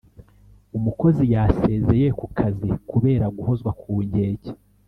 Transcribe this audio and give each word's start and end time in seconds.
Umukozi 0.77 1.23
yasezeye 1.33 2.07
ku 2.19 2.25
kazi 2.37 2.69
kubera 2.91 3.25
guhozwa 3.37 3.69
ku 3.79 3.91
nkeke 4.07 4.51